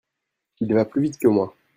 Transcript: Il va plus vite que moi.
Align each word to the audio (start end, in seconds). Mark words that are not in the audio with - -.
Il 0.61 0.73
va 0.73 0.85
plus 0.85 1.03
vite 1.03 1.19
que 1.19 1.27
moi. 1.27 1.55